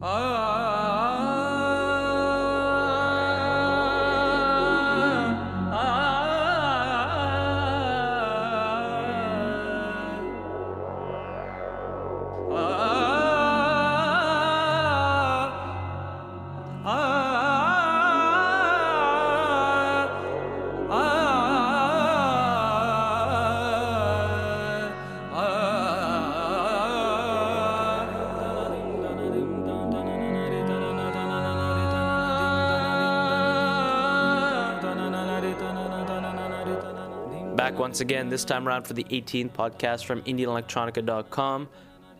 Back 0.00 0.49
once 37.90 38.00
again, 38.00 38.28
this 38.28 38.44
time 38.44 38.68
around 38.68 38.84
for 38.84 38.94
the 38.94 39.02
18th 39.02 39.50
podcast 39.50 40.04
from 40.04 40.22
IndianElectronica.com. 40.22 41.68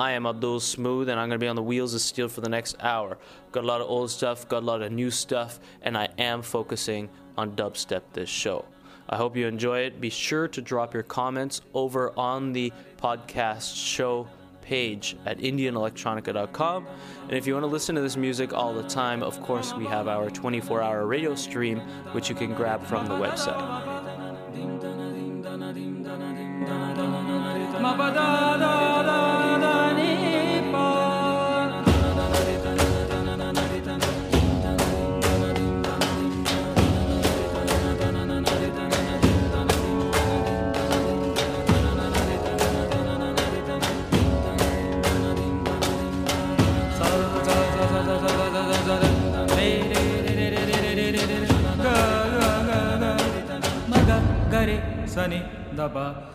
I 0.01 0.11
am 0.11 0.27
Abdul 0.27 0.59
Smooth, 0.59 1.09
and 1.09 1.21
I'm 1.21 1.29
going 1.29 1.39
to 1.39 1.45
be 1.45 1.47
on 1.47 1.55
the 1.55 1.63
wheels 1.63 1.95
of 1.95 2.01
steel 2.01 2.27
for 2.27 2.41
the 2.41 2.49
next 2.49 2.75
hour. 2.81 3.19
Got 3.53 3.63
a 3.63 3.67
lot 3.69 3.81
of 3.81 3.89
old 3.89 4.11
stuff, 4.11 4.49
got 4.49 4.65
a 4.65 4.67
lot 4.67 4.83
of 4.83 4.91
new 4.91 5.13
stuff, 5.13 5.61
and 5.83 5.97
I 5.97 6.09
am 6.19 6.43
focusing 6.43 7.09
on 7.39 7.53
dubstep 7.53 8.03
this 8.13 8.29
show. 8.29 8.65
I 9.09 9.17
hope 9.17 9.37
you 9.37 9.47
enjoy 9.47 9.83
it. 9.83 10.01
Be 10.01 10.11
sure 10.11 10.49
to 10.49 10.61
drop 10.61 10.93
your 10.93 11.05
comments 11.05 11.61
over 11.73 12.19
on 12.19 12.53
the 12.53 12.73
podcast 13.01 13.77
show 13.77 14.27
page 14.63 15.17
at 15.25 15.39
IndianElectronica.com. 15.39 16.87
And 17.29 17.33
if 17.33 17.47
you 17.47 17.53
want 17.53 17.63
to 17.63 17.69
listen 17.69 17.95
to 17.95 18.01
this 18.01 18.17
music 18.17 18.53
all 18.53 18.75
the 18.75 18.89
time, 18.89 19.23
of 19.23 19.41
course, 19.41 19.73
we 19.73 19.85
have 19.85 20.09
our 20.09 20.31
24 20.31 20.83
hour 20.83 21.07
radio 21.07 21.37
stream, 21.37 21.79
which 22.11 22.29
you 22.29 22.35
can 22.35 22.55
grab 22.55 22.85
from 22.85 23.07
the 23.07 23.15
website. 23.15 23.90
Sani 55.89 56.30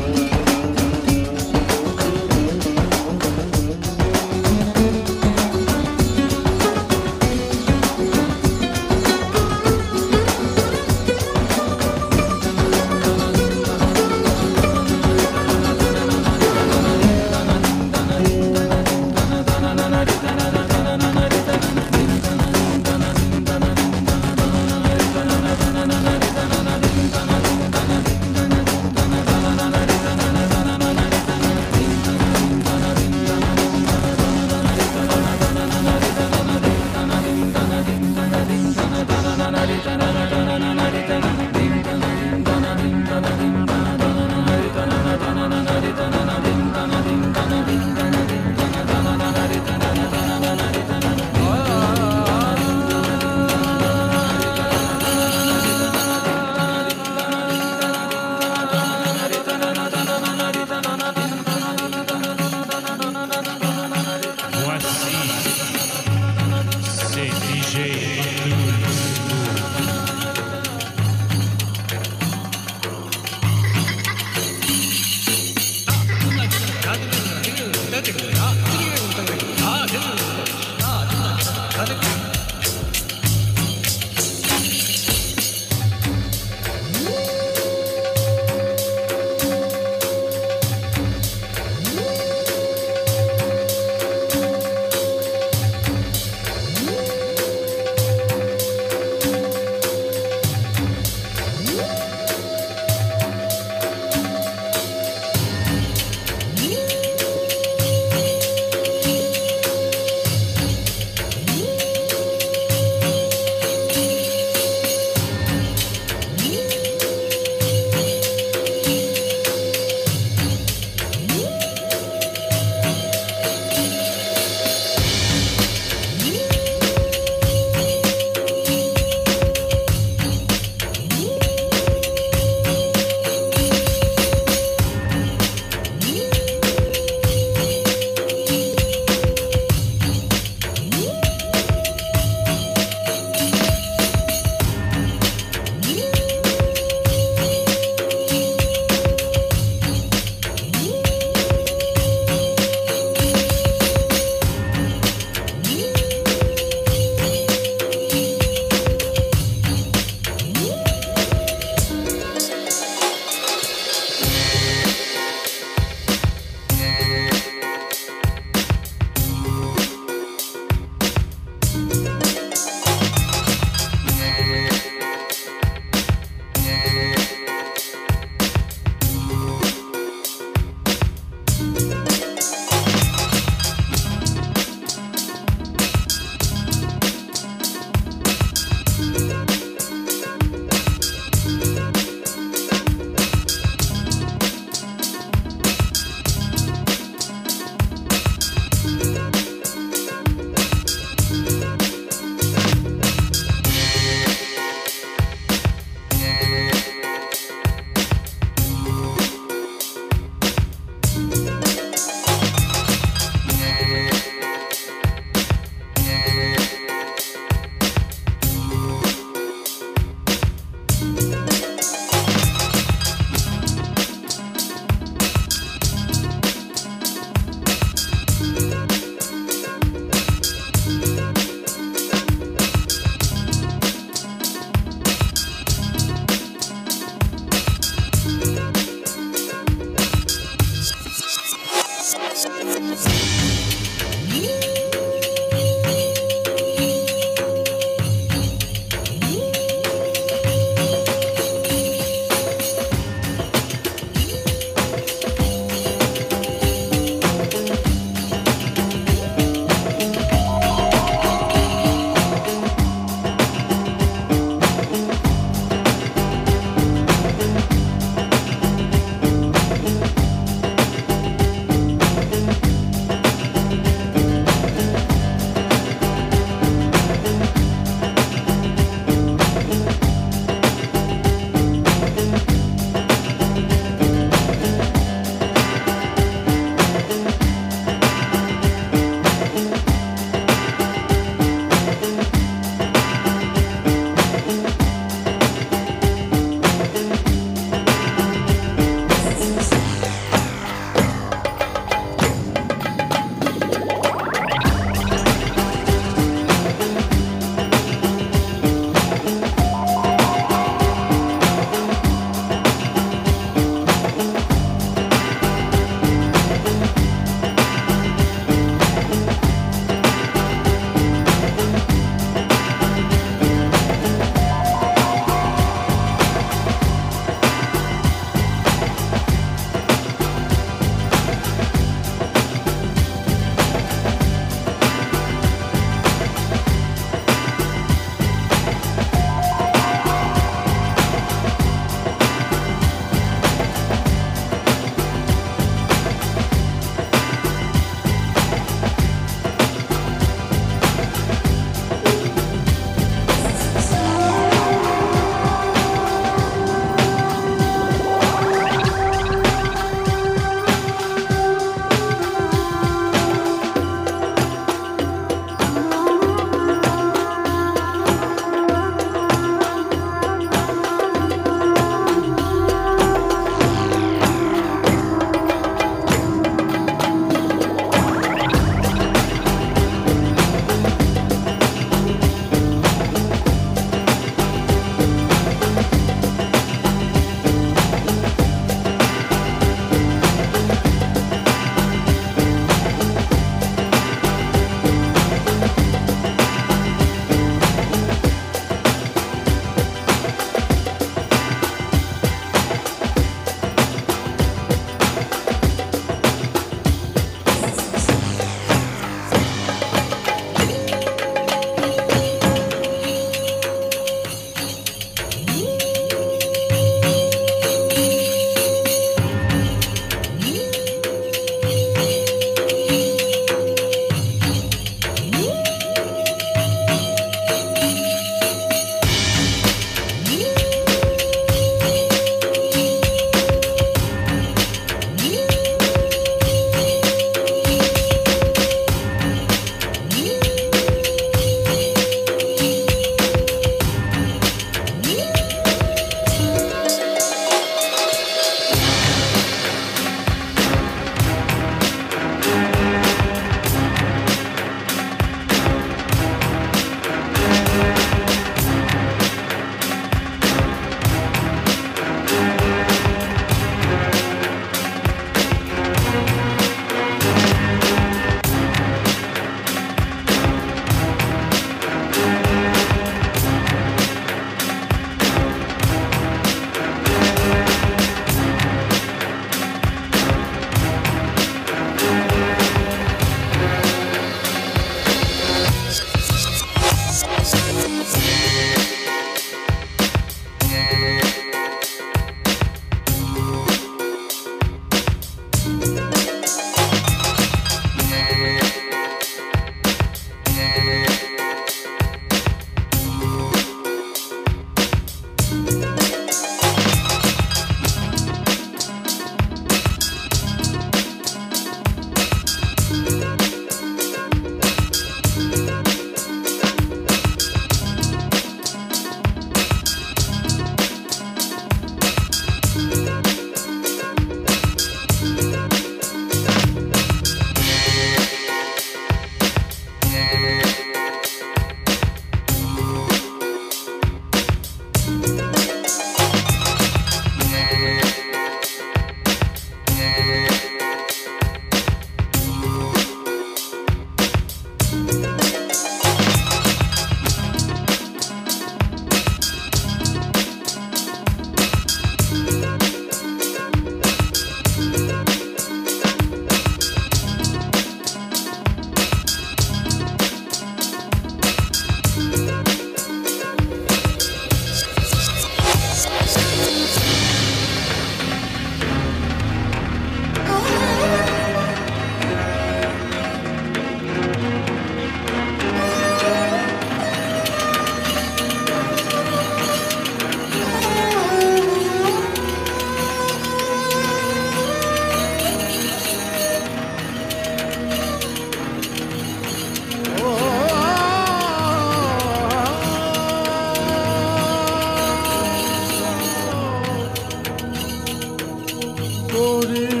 ஒரு 599.39 600.00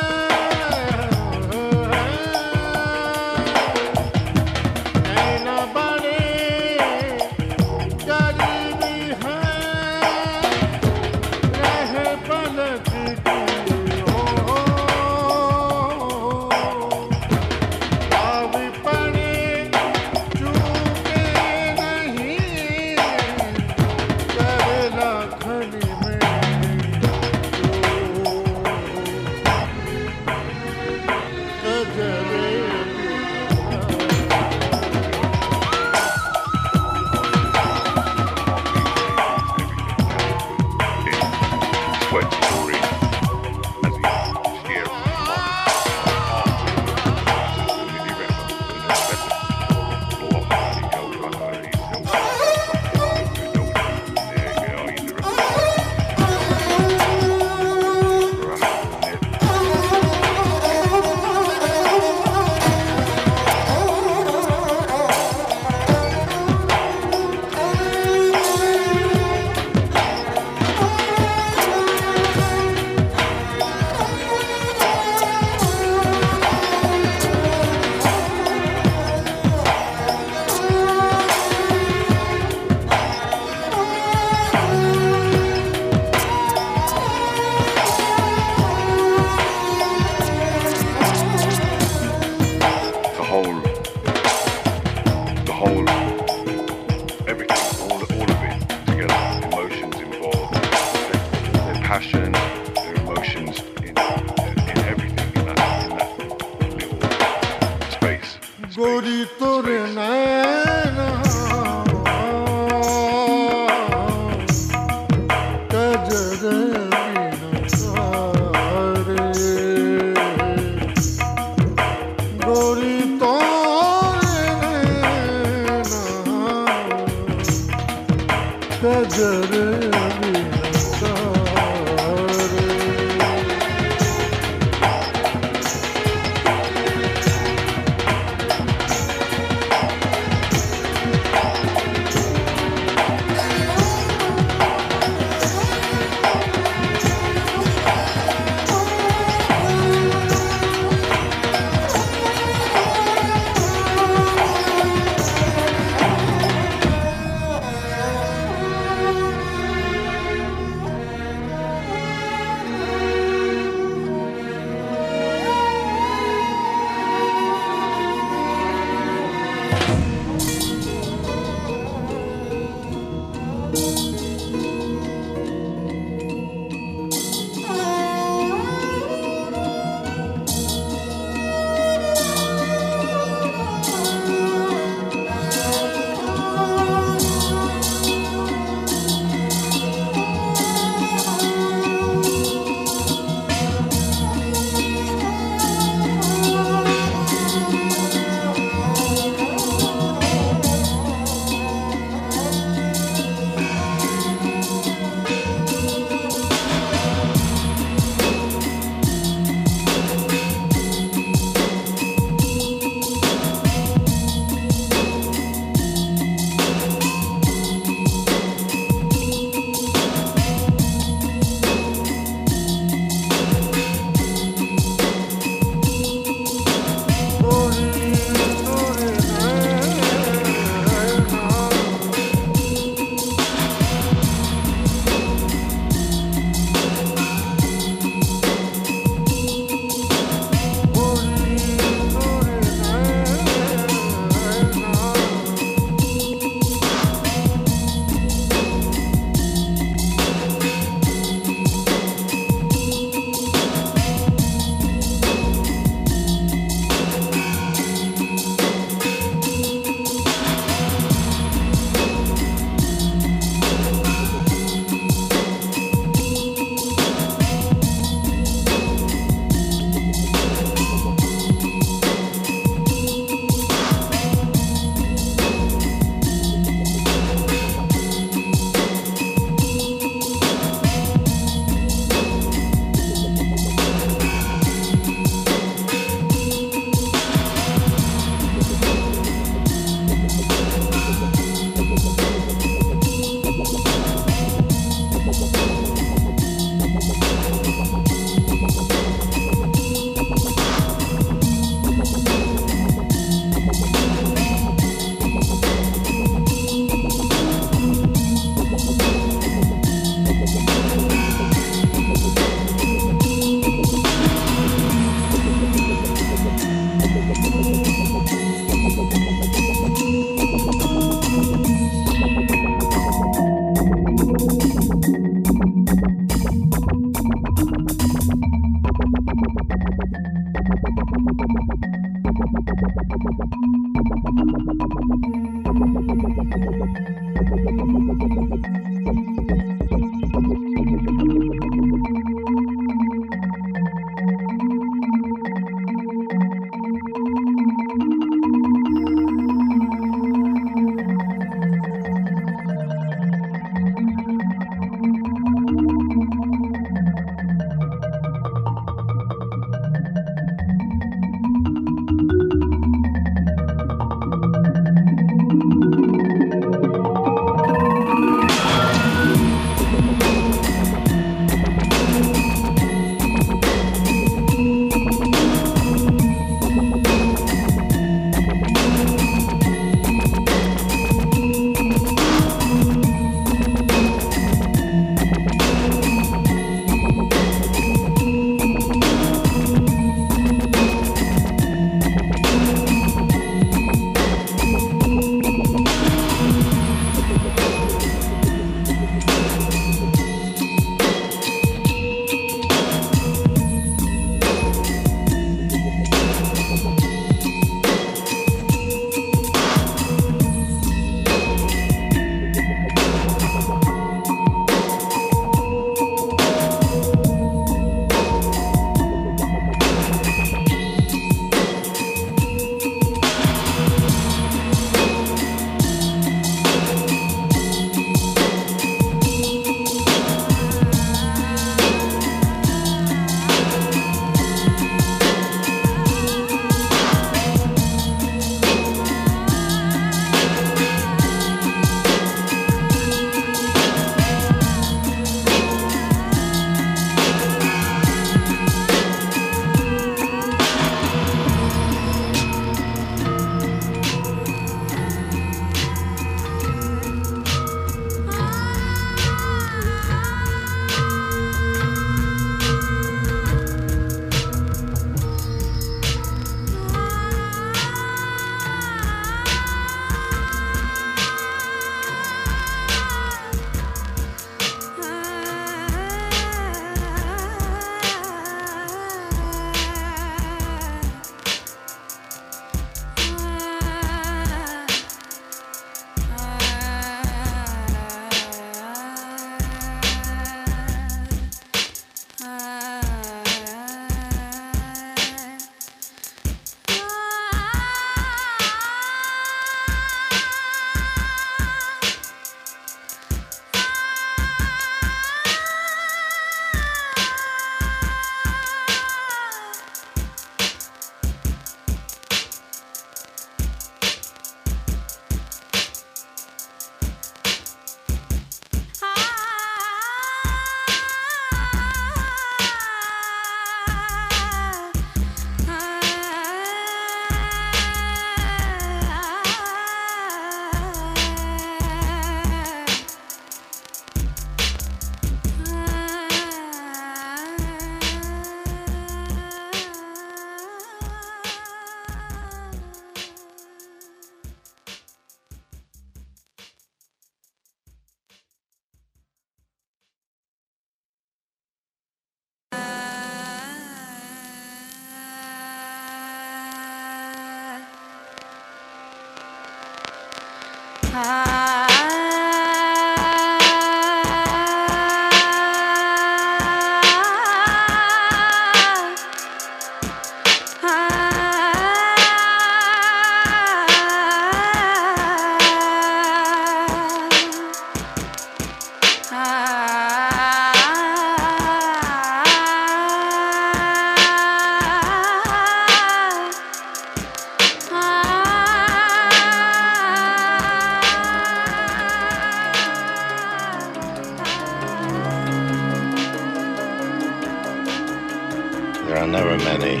There 599.12 599.22
are 599.22 599.26
never 599.26 599.58
many, 599.58 600.00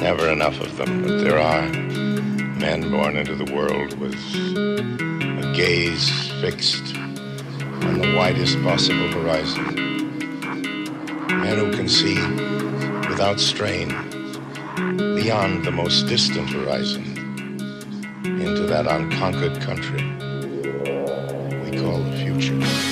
never 0.00 0.30
enough 0.30 0.58
of 0.58 0.74
them, 0.78 1.02
but 1.02 1.18
there 1.22 1.38
are 1.38 1.68
men 1.68 2.90
born 2.90 3.14
into 3.14 3.34
the 3.34 3.52
world 3.54 3.92
with 3.98 4.14
a 4.14 5.52
gaze 5.54 6.08
fixed 6.40 6.96
on 6.96 7.98
the 7.98 8.14
widest 8.16 8.56
possible 8.62 9.08
horizon. 9.08 9.74
Men 11.28 11.58
who 11.58 11.76
can 11.76 11.90
see 11.90 12.14
without 13.06 13.38
strain 13.38 13.88
beyond 14.96 15.66
the 15.66 15.70
most 15.70 16.06
distant 16.06 16.48
horizon 16.48 17.04
into 18.24 18.62
that 18.62 18.86
unconquered 18.86 19.60
country 19.60 20.02
we 21.70 21.78
call 21.78 21.98
the 21.98 22.16
future. 22.16 22.89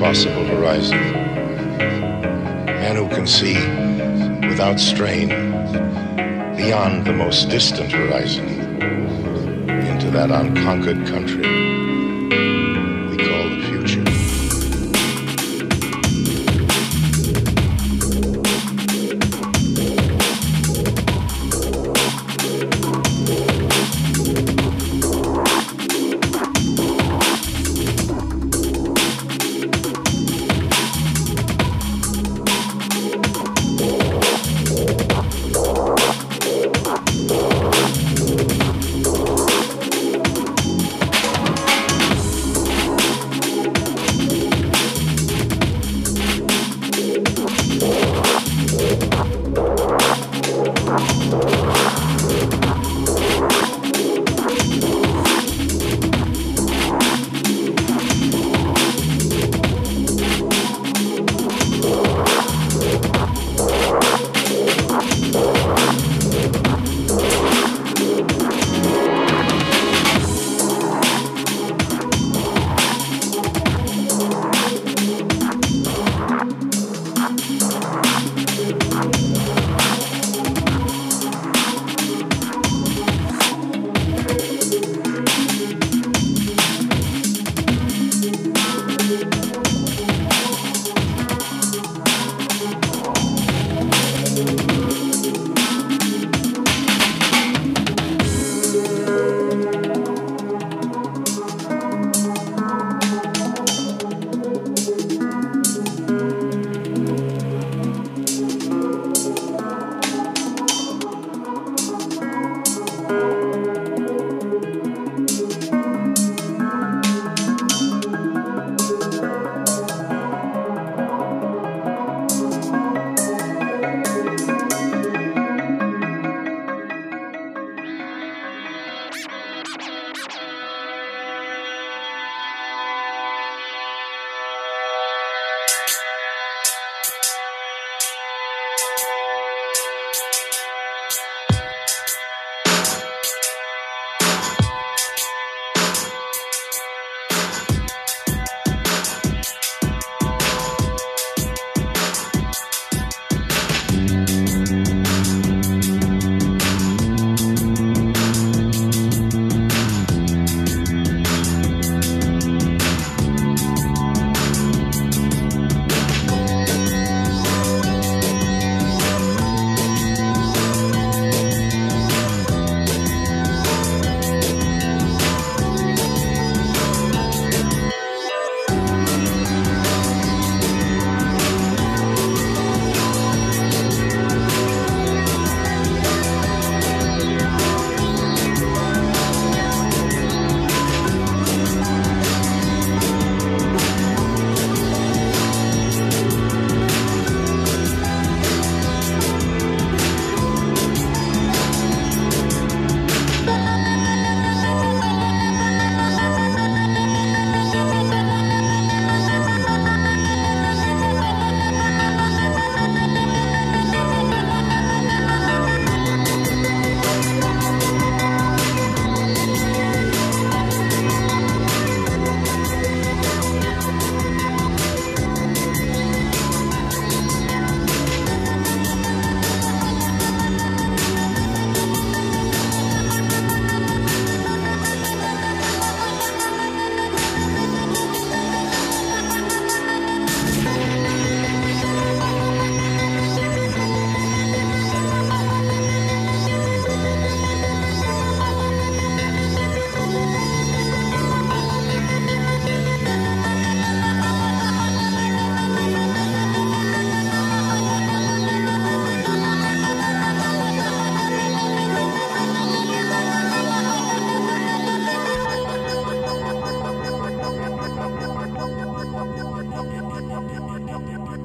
Possible 0.00 0.46
horizon. 0.46 0.98
Men 2.66 2.96
who 2.96 3.06
can 3.10 3.26
see 3.26 3.52
without 4.48 4.80
strain 4.80 5.28
beyond 6.56 7.06
the 7.06 7.12
most 7.12 7.50
distant 7.50 7.92
horizon 7.92 8.48
into 9.68 10.10
that 10.10 10.30
unconquered 10.30 11.06
country 11.06 11.39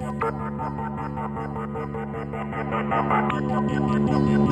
Thank 0.06 0.24
you. 4.30 4.45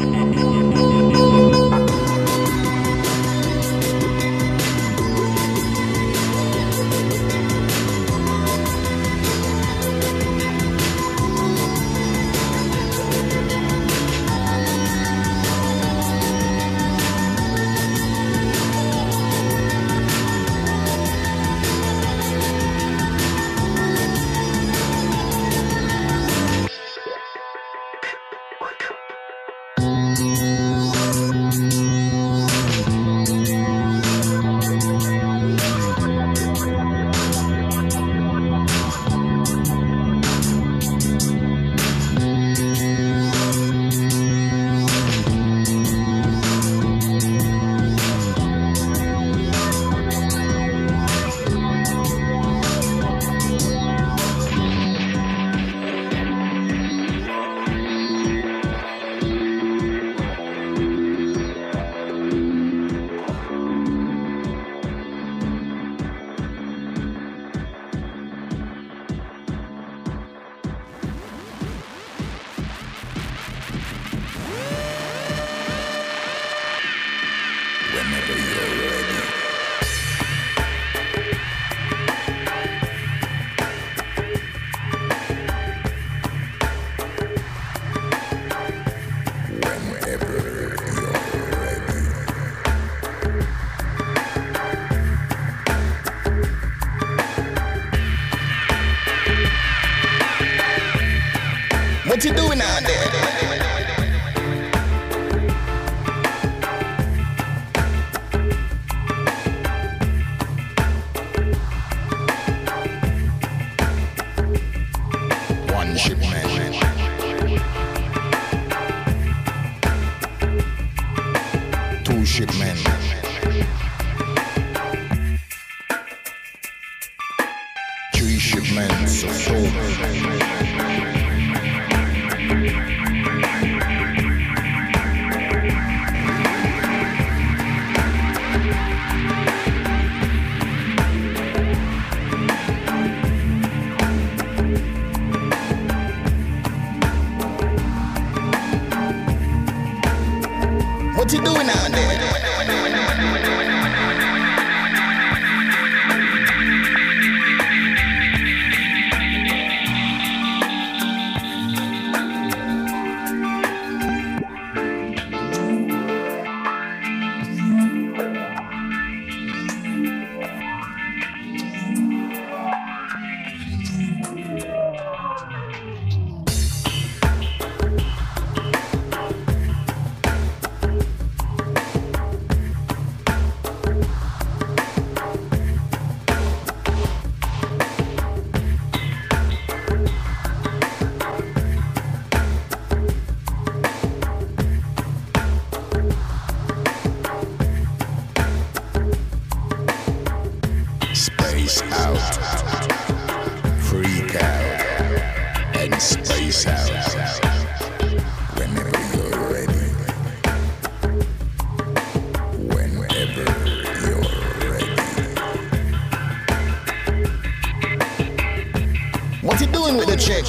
doing 219.84 219.98
with 219.98 220.08
the 220.08 220.16
chick? 220.16 220.46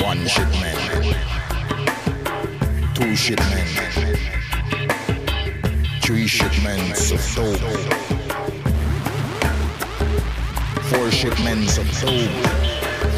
One 0.00 0.26
shipment, 0.26 0.78
two 2.94 3.16
shipments, 3.16 3.98
three 6.02 6.26
shipments 6.26 7.10
of 7.10 7.20
dope, 7.34 7.60
four 10.84 11.10
shipments 11.10 11.78
of 11.78 12.00
dope. 12.00 12.30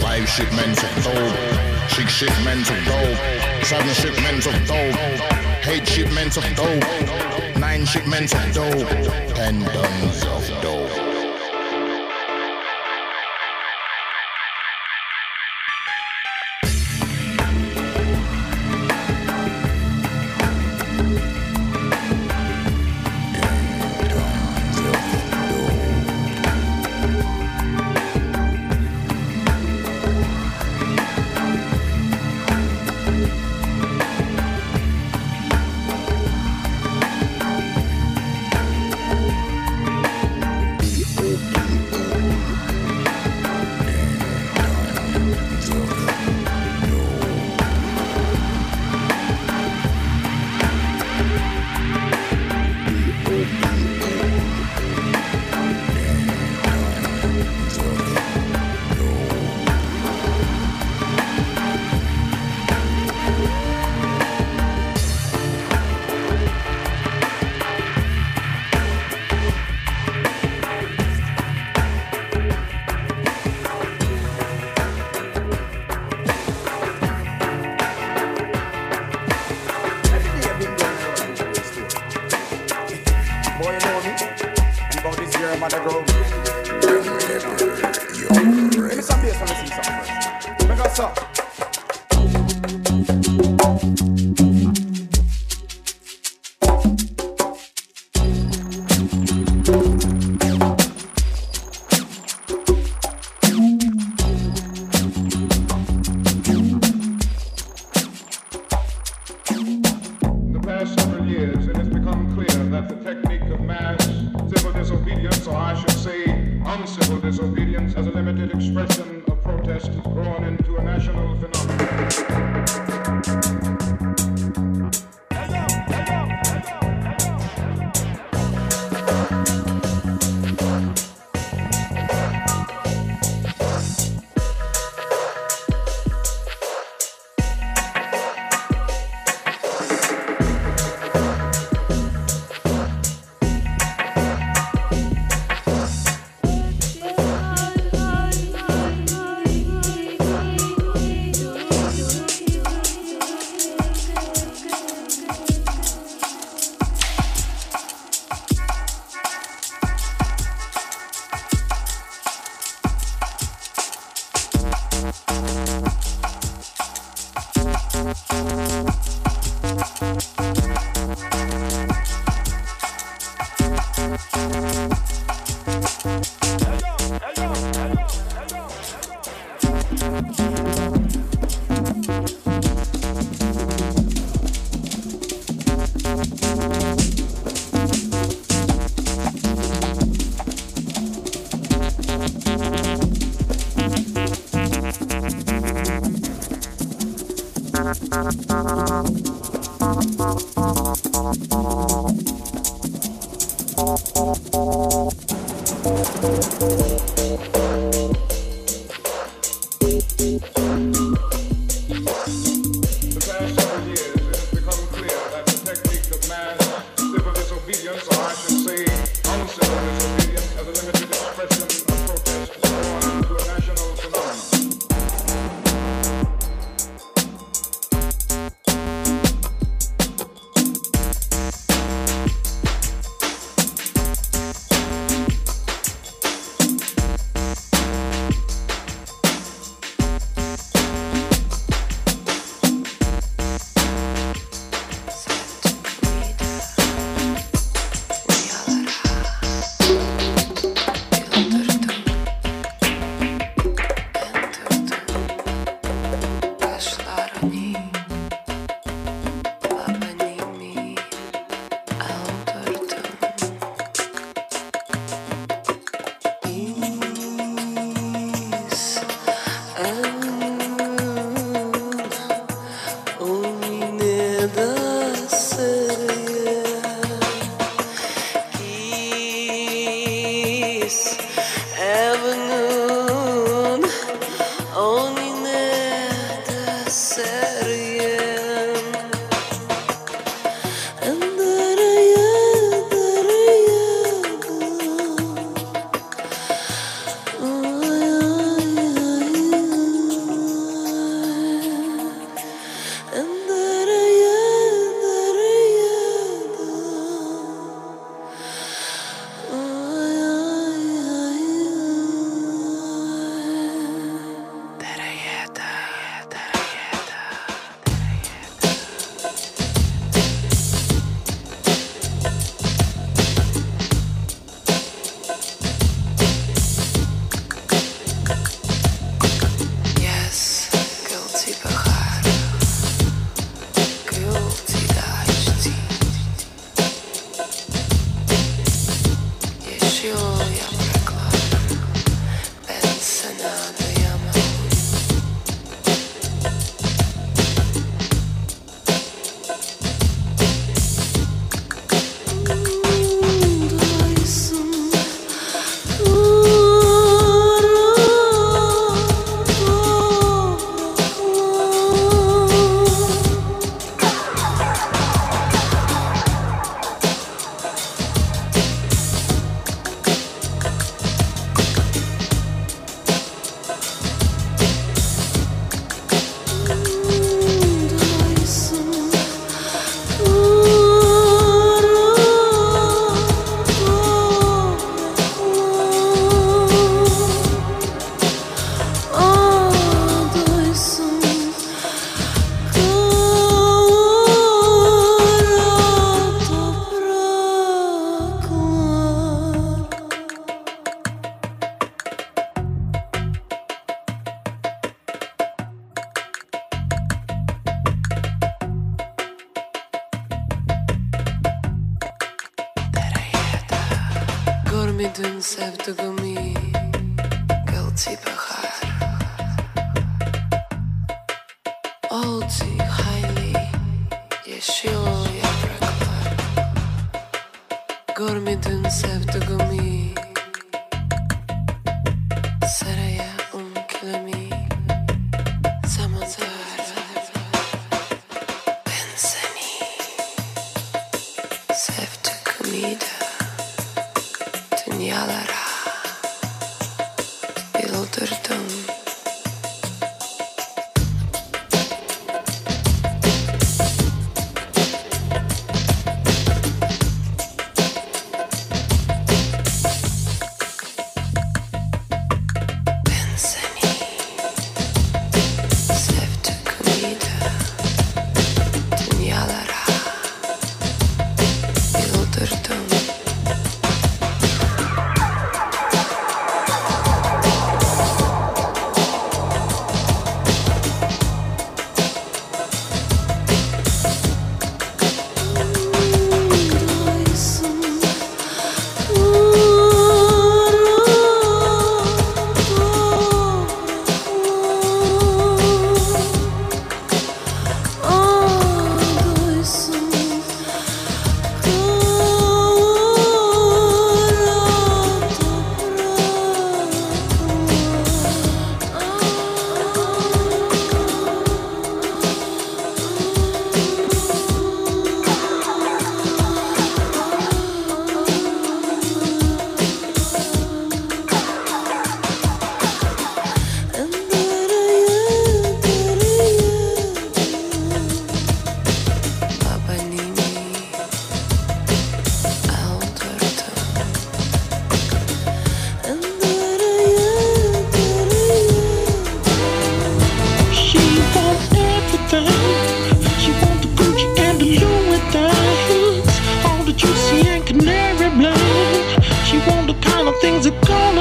Five 0.02 0.28
shipments 0.28 0.82
of 0.82 1.04
dope, 1.04 1.90
six 1.90 2.12
shipments 2.12 2.70
of 2.70 2.84
dope, 2.84 3.64
seven 3.64 3.94
shipments 3.94 4.46
of 4.46 4.66
dope, 4.66 5.66
eight 5.66 5.86
shipments 5.86 6.36
of 6.36 6.44
dope, 6.54 7.58
nine 7.58 7.84
shipments 7.84 8.32
of 8.34 8.52
dope, 8.52 8.88
ten 9.34 9.62
tons 9.64 10.24
of 10.24 10.45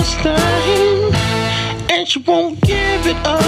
first 0.06 0.20
time, 0.20 1.14
and 1.90 2.08
she 2.08 2.20
won't 2.20 2.60
give 2.62 3.08
it 3.08 3.18
up 3.26 3.42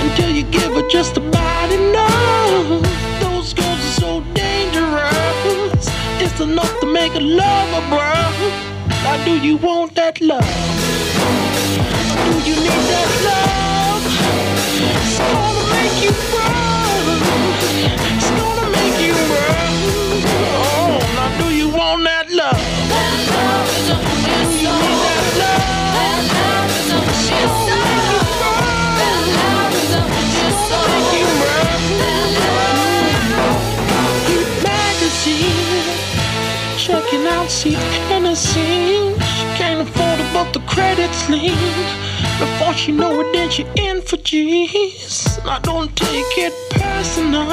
until 0.00 0.30
you 0.30 0.42
give 0.44 0.72
her 0.72 0.88
just 0.88 1.16
about 1.16 1.70
enough. 1.70 2.82
Those 3.20 3.54
girls 3.54 3.78
are 3.78 4.00
so 4.00 4.20
dangerous. 4.34 5.88
It's 6.20 6.40
enough 6.40 6.80
to 6.80 6.86
make 6.86 7.14
a 7.14 7.20
lover, 7.20 7.82
bro. 7.88 8.14
Now, 9.04 9.24
do 9.24 9.38
you 9.38 9.56
want 9.58 9.94
that 9.94 10.20
love? 10.20 10.44
Do 12.26 12.34
you 12.48 12.56
need 12.66 12.84
that 12.92 13.10
love? 13.30 14.02
It's 14.96 15.18
gonna 15.18 15.64
make 15.76 15.96
you 16.04 16.12
run. 16.34 17.04
It's 18.16 18.30
gonna 18.38 18.68
make 18.78 18.96
you 19.06 19.14
run. 19.34 19.72
Oh, 20.66 20.98
now 21.16 21.30
do 21.40 21.54
you 21.54 21.68
want 21.68 22.02
that 22.04 22.26
love? 22.30 22.60
Do 23.86 23.94
you 24.04 24.09
checking 36.90 37.26
out 37.26 37.48
see 37.50 37.74
Hennessy. 38.08 39.14
She 39.14 39.46
can't 39.58 39.80
afford 39.80 40.18
it, 40.18 40.32
but 40.32 40.52
the 40.52 40.60
credits 40.60 41.28
lean. 41.28 41.54
Before 42.38 42.74
she 42.74 42.90
know 42.92 43.20
it, 43.20 43.32
then 43.32 43.50
she 43.50 43.64
in 43.76 44.00
for 44.02 44.16
G's. 44.16 45.38
I 45.44 45.58
don't 45.60 45.94
take 45.94 46.32
it 46.46 46.54
personal. 46.70 47.50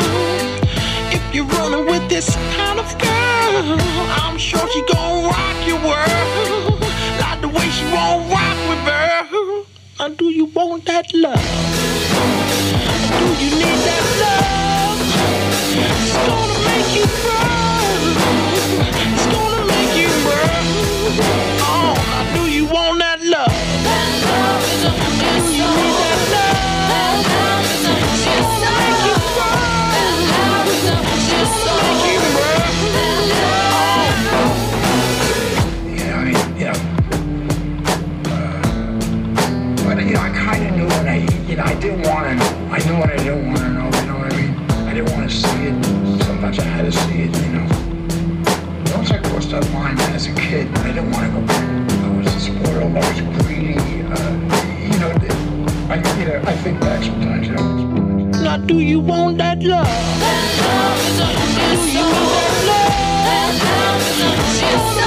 If 1.16 1.24
you're 1.36 1.46
running 1.46 1.86
with 1.86 2.08
this 2.10 2.36
kind 2.56 2.80
of 2.80 2.90
girl, 2.98 3.78
I'm 4.22 4.38
sure 4.38 4.68
she 4.70 4.82
gon' 4.94 5.26
rock 5.26 5.58
your 5.68 5.82
world. 5.90 6.82
Like 7.22 7.42
the 7.42 7.50
way 7.50 7.68
she 7.70 7.86
won't 7.94 8.32
rock 8.32 8.58
with 8.70 8.84
her. 8.90 9.47
Now, 10.00 10.10
do 10.10 10.26
you 10.26 10.46
want 10.46 10.86
that 10.86 11.12
love? 11.14 11.42
Do 13.20 13.26
you 13.44 13.50
need 13.50 13.80
that 13.88 14.06
love? 14.22 15.00
It's 15.74 16.14
gonna 16.28 16.60
make 16.70 16.90
you 16.98 17.06
burn. 17.26 18.02
It's 19.14 19.26
gonna 19.34 19.64
make 19.66 19.94
you 19.98 20.10
burn. 20.24 21.57
Crossed 49.50 49.70
that 49.70 49.74
line 49.74 49.98
as 50.14 50.28
a 50.28 50.34
kid, 50.34 50.68
I 50.78 50.88
didn't 50.88 51.12
want 51.12 51.26
to 51.26 51.32
go 51.40 51.46
back. 51.46 51.92
I 51.92 52.08
was 52.18 52.44
spoiled. 52.44 52.96
I 52.96 53.00
was 53.00 53.22
greedy. 53.46 53.76
Uh, 54.04 54.32
you 54.92 55.00
know, 55.00 55.12
I, 55.90 55.96
you 56.20 56.26
know, 56.26 56.42
I 56.46 56.56
think 56.58 56.80
back 56.80 57.04
sometimes. 57.04 57.48
You 57.48 57.54
know. 57.54 58.42
Now, 58.44 58.58
do 58.58 58.80
you 58.80 59.00
want 59.00 59.38
that 59.38 59.64
love? 59.64 59.88
Do 59.88 59.92
you 61.92 62.06
want 62.06 62.66
that 62.68 62.68
love? 62.68 62.98
It's 64.60 64.96
gonna 64.96 65.07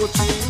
what 0.00 0.47